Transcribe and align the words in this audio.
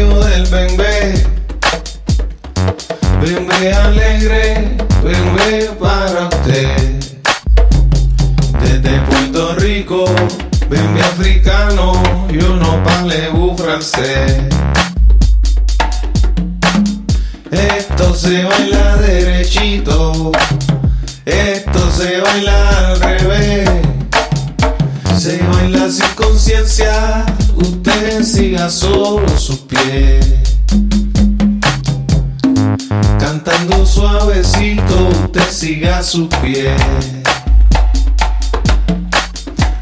medio 0.00 0.20
del 0.20 0.46
bembe. 0.46 1.24
Bembe 3.20 3.72
alegre, 3.72 4.76
bembe 5.02 5.70
para 5.78 6.28
usted. 6.28 7.00
Desde 8.60 9.00
Puerto 9.00 9.54
Rico, 9.56 10.04
bembe 10.68 11.00
africano 11.02 12.02
y 12.30 12.38
uno 12.38 12.82
palebu 12.84 13.56
francés. 13.56 14.42
Esto 17.50 18.14
se 18.14 18.44
baila 18.44 18.96
derechito, 18.96 20.32
esto 21.26 21.90
se 21.90 22.20
baila 22.20 22.69
baila 25.60 25.90
sin 25.90 26.08
conciencia, 26.14 27.24
usted 27.56 28.22
siga 28.24 28.70
solo 28.70 29.28
sus 29.38 29.58
pies. 29.58 30.26
Cantando 33.18 33.84
suavecito, 33.84 35.08
usted 35.24 35.50
siga 35.50 36.02
sus 36.02 36.28
pies. 36.40 36.80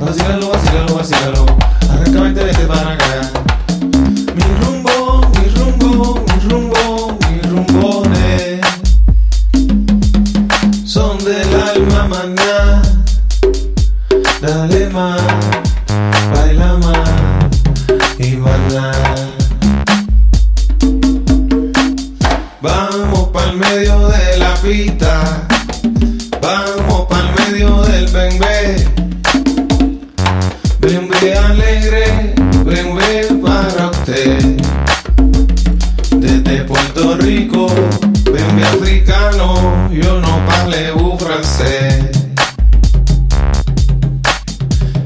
Vacílalo, 0.00 0.50
vacílalo, 0.50 0.94
vacílalo. 0.94 1.46
Arranca 1.90 2.20
vente, 2.20 2.44
vete 2.44 2.66
para 2.66 2.92
acá. 2.92 3.30
Mi 4.34 4.42
rumbo, 4.60 5.20
mi 5.38 5.48
rumbo, 5.54 6.24
mi 6.26 6.48
rumbo, 6.48 7.18
mis 7.30 7.50
rumbones 7.50 8.60
son 10.84 11.18
del 11.24 11.54
alma 11.54 12.08
maná. 12.08 12.82
Dale 14.40 14.88
más, 14.88 15.22
pa'l 23.32 23.56
medio 23.56 24.08
de 24.08 24.38
la 24.38 24.54
pista, 24.54 25.46
vamos 26.40 27.06
pa'l 27.08 27.28
medio 27.38 27.82
del 27.82 28.06
bembé. 28.08 28.86
Bembé 30.80 31.38
alegre, 31.38 32.34
bembé 32.64 33.28
para 33.42 33.90
usted. 33.90 34.56
Desde 36.10 36.64
Puerto 36.64 37.16
Rico, 37.16 37.66
bembé 38.30 38.64
africano, 38.64 39.90
yo 39.90 40.20
no 40.20 40.46
parlez 40.46 40.92
francés. 41.18 42.10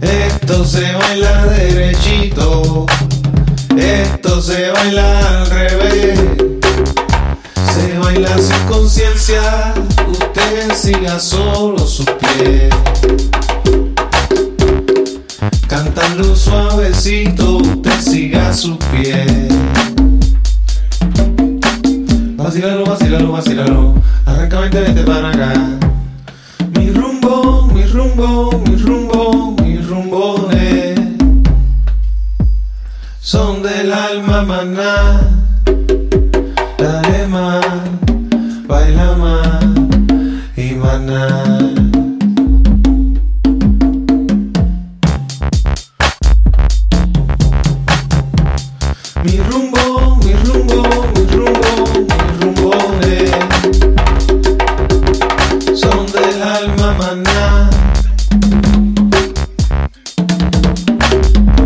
Esto 0.00 0.64
se 0.64 0.92
baila 0.92 1.46
derechito, 1.46 2.86
esto 3.76 4.42
se 4.42 4.70
baila 4.70 5.40
al 5.40 5.50
revés. 5.50 6.49
Baila 8.12 8.36
sin 8.38 8.66
conciencia, 8.66 9.72
usted 10.10 10.74
siga 10.74 11.20
solo 11.20 11.78
sus 11.78 12.06
pies. 12.06 12.74
Cantando 15.68 16.34
suavecito, 16.34 17.58
usted 17.58 18.00
siga 18.00 18.52
sus 18.52 18.76
pies. 18.90 19.54
Vacílalo, 22.34 22.84
vacílalo, 22.84 23.30
vacílalo. 23.30 23.94
Arranca, 24.26 24.58
vente, 24.58 24.80
vete 24.80 25.02
para 25.04 25.28
acá. 25.28 25.52
Mi 26.76 26.90
rumbo, 26.90 27.68
mi 27.72 27.84
rumbo, 27.84 28.60
mi 28.66 28.74
rumbo, 28.74 29.54
mis 29.62 29.86
rumbones 29.86 30.98
son 33.20 33.62
del 33.62 33.92
alma 33.92 34.42
maná. 34.42 35.39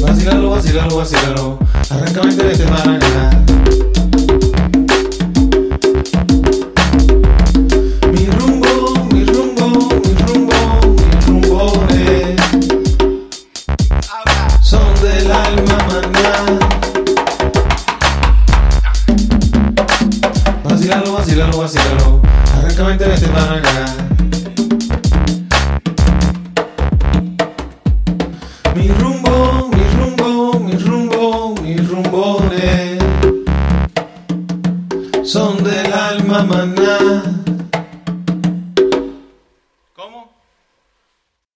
Vacílalo, 0.00 0.50
vacílalo, 0.50 0.96
vacílalo. 0.96 1.58
Arranca, 1.90 2.22
vente, 2.22 2.42
vete 2.42 2.64
para 2.64 3.45
Acá. 23.24 23.86
Mi 28.74 28.88
rumbo, 28.88 29.70
mi 29.72 29.84
rumbo, 29.96 30.60
mi 30.60 30.72
rumbo, 30.76 31.54
mis 31.62 31.88
rumbones 31.88 32.98
son 35.24 35.62
del 35.64 35.92
alma 35.92 36.42
maná. 36.44 37.22